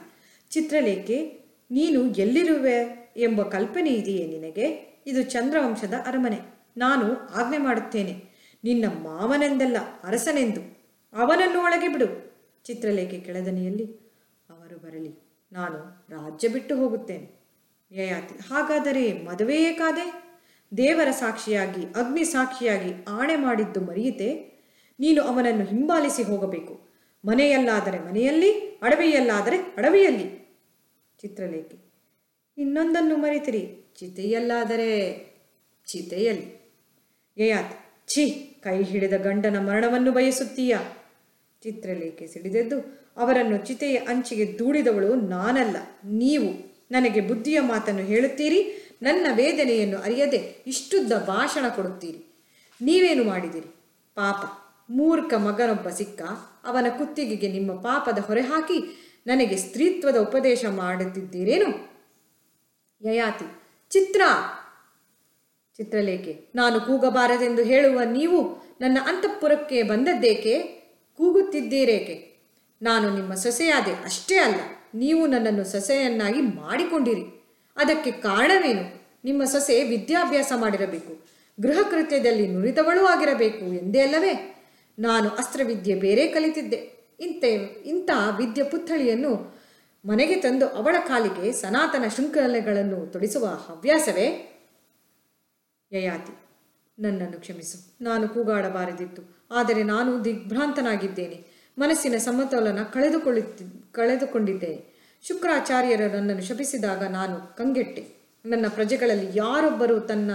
ಚಿತ್ರಲೇಖೆ, 0.50 1.44
ನೀನು 1.70 2.06
ಎಲ್ಲಿರುವೆ? 2.06 3.01
ಎಂಬ 3.16 3.42
ಕಲ್ಪನೆ 3.42 3.90
ಇದೆಯೇ 3.90 4.38
ನಿನಗೆ? 4.38 4.92
ಇದು 5.06 5.22
ಚಂದ್ರವಂಶದ 5.22 5.94
ಅರಮನೆ. 6.06 6.38
ನಾನು 6.76 7.28
ಆಜ್ಞೆ 7.28 7.58
ಮಾಡುತ್ತೇನೆ. 7.58 8.24
ನಿನ್ನ 8.64 8.84
ಮಾವನೆಂದಲ್ಲ, 8.86 9.76
ಅರಸನೆಂದು. 10.04 10.60
ಅವನನ್ನು 11.16 11.60
ಒಳಗೆ 11.60 11.88
ಬಿಡು. 11.88 12.32
ಚಿತ್ರಲೇಖೆ 12.64 13.20
ಕೆಳದನಿಯಲ್ಲಿ, 13.20 13.84
ಅವರು 14.50 14.78
ಬರಲಿ. 14.78 15.14
ನಾನು 15.52 15.76
ರಾಜ್ಯ 16.08 16.48
ಬಿಟ್ಟು 16.48 16.76
ಹೋಗುತ್ತೇನೆ. 16.76 17.30
ಯಯಾತಿ 17.92 18.34
ಹಾಗಾದರೆ 18.34 19.12
ಮದುವೆಯೇ 19.12 19.72
ಕಾದೆ? 19.72 20.36
ದೇವರ 20.76 21.10
ಸಾಕ್ಷಿಯಾಗಿ, 21.10 21.84
ಅಗ್ನಿ 21.84 22.24
ಸಾಕ್ಷಿಯಾಗಿ 22.24 23.04
ಆಣೆ 23.08 23.36
ಮಾಡಿದ್ದು 23.36 23.80
ಮರೆಯಿತೆ 23.80 24.52
ನೀನು 25.00 25.22
ಅವನನ್ನು 25.22 25.64
ಹಿಂಬಾಲಿಸಿ 25.64 26.22
ಹೋಗಬೇಕು. 26.22 26.88
ಮನೆಯಲ್ಲಾದರೆ 27.24 27.98
ಮನೆಯಲ್ಲಿ, 27.98 28.78
ಅಡವಿಯಲ್ಲಾದರೆ 28.82 29.56
ಅಡವಿಯಲ್ಲಿ. 29.56 30.42
ಚಿತ್ರಲೇಖೆ 31.22 31.91
ಇನ್ನೊಂದನ್ನು 32.58 33.16
ಮರಿತಿರಿ. 33.16 33.92
ಚಿತೆಯಲ್ಲಾದರೆ 33.98 35.18
ಚಿತೆಯಲ್ಲಿ. 35.86 36.62
ಏಯಾತ್, 37.38 37.72
ಛೀ, 38.08 38.30
ಕೈ 38.62 38.82
ಹಿಡಿದ 38.82 39.12
ಗಂಡನ 39.12 39.58
ಮರಣವನ್ನು 39.58 40.12
ಬಯಸುತ್ತೀಯಾ? 40.12 40.78
ಚಿತ್ರಲೇಖೆ 41.62 42.26
ಸಿಡಿದೆದ್ದು, 42.26 43.08
ಅವರನ್ನು 43.16 43.56
ಚಿತೆಯ 43.56 43.96
ಅಂಚಿಗೆ 43.96 44.58
ದೂಡಿದವಳು 44.58 45.14
ನಾನಲ್ಲ. 45.14 45.76
ನೀವು 46.04 46.72
ನನಗೆ 46.90 47.20
ಬುದ್ಧಿಯ 47.20 47.60
ಮಾತನ್ನು 47.60 48.02
ಹೇಳುತ್ತೀರಿ, 48.02 48.88
ನನ್ನ 49.02 49.26
ವೇದನೆಯನ್ನು 49.34 49.98
ಅರಿಯದೆ 49.98 50.64
ಇಷ್ಟುದ್ದ 50.66 51.12
ಭಾಷಣ 51.12 51.68
ಕೊಡುತ್ತೀರಿ. 51.68 52.44
ನೀವೇನು 52.82 53.24
ಮಾಡಿದಿರಿ? 53.24 53.68
ಪಾಪ, 54.14 54.44
ಮೂರ್ಖ 54.90 55.34
ಮಗನೊಬ್ಬ 55.34 55.88
ಸಿಕ್ಕ, 55.88 56.22
ಅವನ 56.64 56.86
ಕುತ್ತಿಗೆಗೆ 56.98 57.52
ನಿಮ್ಮ 57.52 57.72
ಪಾಪದ 57.72 58.18
ಹೊರೆ 58.18 58.40
ಹಾಕಿ 58.40 59.08
ನನಗೆ 59.26 59.56
ಸ್ತ್ರೀತ್ವದ 59.56 60.16
ಉಪದೇಶ 60.16 60.64
ಮಾಡುತ್ತಿದ್ದೀರೇನು? 60.64 61.91
ಯಯಾತಿ. 63.02 63.46
ಚಿತ್ರ. 63.90 64.22
ಚಿತ್ರಲೇಖೆ. 65.76 66.32
ನಾನು 66.54 66.80
ಕೂಗಬಾರದೆಂದು 66.80 67.62
ಹೇಳುವ 67.62 68.00
ನೀವು 68.02 68.40
ನನ್ನ 68.80 68.98
ಅಂತಃಪುರಕ್ಕೆ 69.06 69.82
ಬಂದದ್ದೇಕೆ? 69.82 70.58
ಕೂಗುತ್ತಿದ್ದೀರೇಕೆ? 71.18 72.16
ನಾನು 72.82 73.14
ನಿಮ್ಮ 73.14 73.34
ಸೊಸೆಯಾದೆ 73.34 73.92
ಅಷ್ಟೇ 74.04 74.36
ಅಲ್ಲ, 74.36 74.60
ನೀವು 74.94 75.26
ನನ್ನನ್ನು 75.26 75.64
ಸೊಸೆಯನ್ನಾಗಿ 75.64 76.40
ಮಾಡಿಕೊಂಡಿರಿ. 76.40 77.44
ಅದಕ್ಕೆ 77.76 78.10
ಕಾರಣವೇನು? 78.10 78.84
ನಿಮ್ಮ 79.24 79.44
ಸೊಸೆ 79.44 79.82
ವಿದ್ಯಾಭ್ಯಾಸ 79.84 80.52
ಮಾಡಿರಬೇಕು, 80.56 81.12
ಗೃಹ 81.60 81.82
ಕೃತ್ಯದಲ್ಲಿ 81.90 82.48
ನುರಿತವಳೂ 82.48 83.04
ಆಗಿರಬೇಕು 83.04 83.64
ಎಂದೇ 83.64 84.00
ಅಲ್ಲವೇ? 84.00 84.34
ನಾನು 84.98 85.28
ಅಸ್ತ್ರವಿದ್ಯೆ 85.28 85.94
ಬೇರೆ 85.94 86.26
ಕಲಿತಿದ್ದೆ. 86.26 86.80
ಇಂತೆ, 87.20 87.54
ಇಂಥ 87.86 88.10
ವಿದ್ಯೆ 88.36 88.64
ಪುತ್ಥಳಿಯನ್ನು 88.64 89.61
ಮನೆಗೆ 90.04 90.36
ತಂದು 90.36 90.68
ಅವಳ 90.68 90.96
ಕಾಲಿಗೆ 91.08 91.52
ಸನಾತನ 91.52 92.04
ಶೃಂಖಲೆಗಳನ್ನು 92.08 93.06
ತೊಡಿಸುವ 93.06 93.46
ಹವ್ಯಾಸವೇ? 93.46 94.58
ಯಯಾತಿ, 95.92 96.38
ನನ್ನನ್ನು 96.98 97.40
ಕ್ಷಮಿಸು. 97.40 98.04
ನಾನು 98.04 98.28
ಕೂಗಾಡಬಾರದಿತ್ತು. 98.28 99.22
ಆದರೆ 99.50 99.82
ನಾನು 99.82 100.24
ದಿಗ್ಭ್ರಾಂತನಾಗಿದ್ದೇನೆ. 100.24 101.46
ಮನಸ್ಸಿನ 101.78 102.16
ಸಮತೋಲನ 102.16 102.82
ಕಳೆದುಕೊಳ್ಳುತ್ತಿ, 102.82 103.64
ಕಳೆದುಕೊಂಡಿದ್ದೆ. 103.92 104.84
ಶುಕ್ರಾಚಾರ್ಯರು 105.28 106.16
ನನ್ನನ್ನು 106.16 106.42
ಶಪಿಸಿದಾಗ 106.42 107.02
ನಾನು 107.04 107.56
ಕಂಗೆಟ್ಟೆ. 107.56 108.08
ನನ್ನ 108.46 108.66
ಪ್ರಜೆಗಳಲ್ಲಿ 108.68 109.38
ಯಾರೊಬ್ಬರೂ 109.38 110.00
ತನ್ನ 110.00 110.30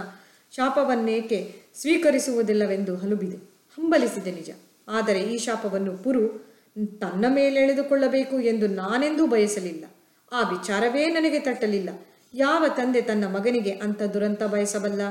ಶಾಪವನ್ನೇಕೆ 0.52 1.56
ಸ್ವೀಕರಿಸುವುದಿಲ್ಲವೆಂದು 1.76 2.96
ಹಲುಬಿದೆ. 2.96 3.38
ಹಂಬಲಿಸಿದೆ 3.76 4.32
ನಿಜ. 4.32 4.52
ಆದರೆ 4.88 5.24
ಈ 5.24 5.38
ಶಾಪವನ್ನು 5.38 5.98
ಪುರು 5.98 6.47
ತನ್ನ 6.86 7.26
ಮೇಲೆ 7.30 7.60
ಎಳೆದುಕೊಳ್ಳಬೇಕು 7.60 8.40
ಎಂದು 8.40 8.68
ನಾನೆಂದೂ 8.68 9.28
ಬಯಸಲಿಲ್ಲ. 9.28 9.86
ಆ 10.32 10.50
ವಿಚಾರವೇ 10.50 11.06
ನನಗೆ 11.06 11.40
ತಟ್ಟಲಿಲ್ಲ. 11.40 11.90
ಯಾವ 12.34 12.66
ತಂದೆ 12.68 13.02
ತನ್ನ 13.02 13.28
ಮಗನಿಗೆ 13.28 13.72
ಅಂಥ 13.72 14.02
ದುರಂತ 14.02 14.44
ಬಯಸಬಲ್ಲ? 14.44 15.02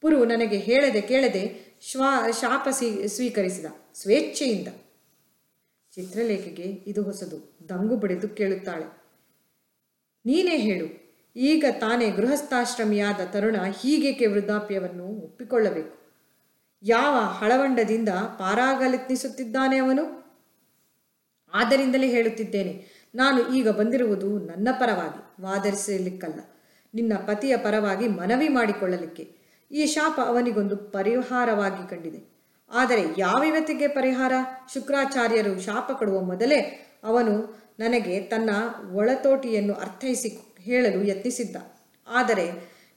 ಪುರು 0.00 0.24
ನನಗೆ 0.24 0.56
ಹೇಳದೆ 0.56 1.00
ಕೇಳದೆ 1.00 1.70
ಶ್ವಾ, 1.80 2.30
ಶಾಪ 2.30 2.68
ಸ್ವೀ- 2.70 3.08
ಸ್ವೀಕರಿಸಿದ 3.08 3.66
ಸ್ವೇಚ್ಛೆಯಿಂದ. 3.94 4.68
ಚಿತ್ರಲೇಖೆಗೆ 5.94 6.62
ಇದು 6.62 7.02
ಹೊಸದು. 7.02 7.56
ದಂಗು 7.68 7.96
ಬಡಿದು 7.96 8.28
ಕೇಳುತ್ತಾಳೆ. 8.28 8.84
ನೀನೇ 10.26 10.56
ಹೇಳು, 10.56 11.14
ಈಗ 11.36 11.64
ತಾನೇ 11.78 12.10
ಗೃಹಸ್ಥಾಶ್ರಮಿಯಾದ 12.10 13.20
ತರುಣ 13.30 13.56
ಹೀಗೇಕೆ 13.80 14.26
ವೃದ್ಧಾಪ್ಯವನ್ನು 14.26 15.04
ಒಪ್ಪಿಕೊಳ್ಳಬೇಕು. 15.04 15.98
ಯಾವ 16.82 17.20
ಹಳವಂಡದಿಂದ 17.20 18.08
ಪಾರಾಗಲೆತ್ನಿಸುತ್ತಿದ್ದಾನೆ 18.08 19.78
ಅವನು? 19.78 20.19
ಆದ್ದರಿಂದಲೇ 21.54 22.08
ಹೇಳುತ್ತಿದ್ದೇನೆ. 22.08 22.86
ನಾನು 23.14 23.54
ಈಗ 23.54 23.68
ಬಂದಿರುವುದು 23.68 24.38
ನನ್ನ 24.38 24.68
ಪರವಾಗಿ 24.72 25.42
ವಾದರಿಸಲಿಕ್ಕಲ್ಲ. 25.42 26.40
ನಿನ್ನ 26.94 27.12
ಪತಿಯ 27.16 27.56
ಪರವಾಗಿ 27.56 28.08
ಮನವಿ 28.08 28.48
ಮಾಡಿಕೊಳ್ಳಲಿಕ್ಕೆ. 28.48 29.34
ಈ 29.72 29.86
ಶಾಪ 29.86 30.20
ಅವನಿಗೊಂದು 30.26 30.76
ಪರಿಹಾರವಾಗಿ 30.76 31.90
ಕಂಡಿದೆ. 31.90 32.40
ಆದರೆ 32.70 33.04
ಯಾವ 33.18 33.42
ಇವತ್ತಿಗೆ 33.42 33.88
ಪರಿಹಾರ? 33.88 34.32
ಶುಕ್ರಾಚಾರ್ಯರು 34.74 35.60
ಶಾಪ 35.60 35.90
ಕೊಡುವ 35.92 36.20
ಮೊದಲೇ 36.20 36.86
ಅವನು 37.04 37.60
ನನಗೆ 37.78 38.20
ತನ್ನ 38.20 38.50
ಒಳತೋಟಿಯನ್ನು 38.92 39.74
ಅರ್ಥೈಸಿ 39.74 40.38
ಹೇಳಲು 40.58 41.04
ಯತ್ನಿಸಿದ್ದ. 41.04 41.56
ಆದರೆ 42.08 42.50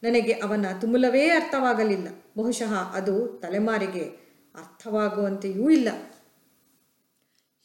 ನನಗೆ 0.03 0.31
ಅವನ 0.31 0.65
ತುಮುಲವೇ 0.81 1.29
ಅರ್ಥವಾಗಲಿಲ್ಲ. 1.29 2.07
ಬಹುಶಃ 2.37 2.73
ಅದು 2.73 3.27
ತಲೆಮಾರಿಗೆ 3.27 4.03
ಅರ್ಥವಾಗುವಂತೆಯೂ 4.55 5.69
ಇಲ್ಲ. 5.69 5.89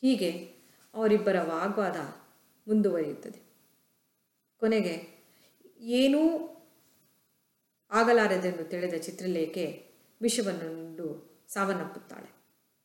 ಹೀಗೆ 0.03 0.58
ಅವರಿಬ್ಬರ 0.94 1.42
ವಾಗ್ವಾದ 1.42 1.96
ಮುಂದುವರಿಯುತ್ತದೆ. 2.68 3.38
ಕೊನೆಗೆ, 4.61 5.24
ಏನೂ 5.81 6.48
ಆಗಲಾರದೆಂದು 7.90 8.64
ತಿಳಿದ 8.64 8.94
ಚಿತ್ರಲೇಖೆ 8.94 9.87
ವಿಷವನ್ನುಂಡು 10.20 11.38
ಸಾವನ್ನಪ್ಪುತ್ತಾಳೆ. 11.48 12.38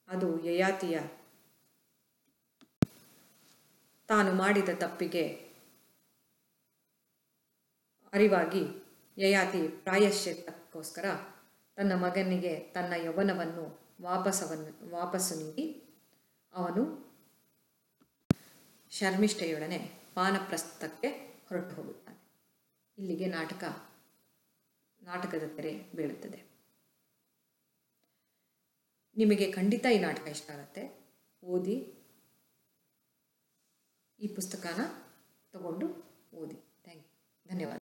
ಅದು 0.07 0.45
ಯಯಾತಿಯ 0.45 0.99
ತಾನು 4.07 4.33
ಮಾಡಿದ 4.33 4.69
ತಪ್ಪಿಗೆ 4.75 5.27
ಅರಿವಾಗಿ 8.13 8.83
ಯಯಾತಿ 9.17 9.67
ಪ್ರಾಯಶ್ಚಿತ್ತಕ್ಕೋಸ್ಕರ 9.67 11.05
ತನ್ನ 11.75 11.93
ಮಗನಿಗೆ 11.93 12.59
ತನ್ನ 12.59 12.93
ಯೌವನವನ್ನು 12.93 13.79
ವಾಪಸವನ್ನು 14.01 14.91
ವಾಪಸ್ಸು 14.91 15.35
ನೀಡಿ 15.35 15.83
ಅವನು 16.53 17.12
ಶರ್ಮಿಷ್ಠೆಯೊಡನೆ 18.93 19.77
ವಾನಪ್ರಸ್ಥಕ್ಕೆ 20.17 21.09
ಹೊರಟು 21.49 21.75
ಹೋಗುತ್ತಾನೆ. 21.75 22.19
ಇಲ್ಲಿಗೆ 22.97 23.27
ನಾಟಕ, 23.27 23.63
ನಾಟಕದ 25.01 25.45
ತೆರೆ 25.55 25.71
ಬೀಳುತ್ತದೆ. 25.95 26.39
ನಿಮಗೆ 29.17 29.51
ಖಂಡಿತ 29.51 29.85
ಈ 29.95 29.99
ನಾಟಕ 29.99 30.27
ಇಷ್ಟ 30.27 30.51
ಆಗುತ್ತೆ. 30.51 30.83
ಓದಿ, 31.43 31.77
ಈ 34.19 34.27
ಪುಸ್ತಕನ 34.35 34.81
ತಗೊಂಡು 35.53 35.87
ಓದಿ. 36.33 36.59
Thank 36.83 37.07
you. 37.07 37.51
ಧನ್ಯವಾದ. 37.51 37.82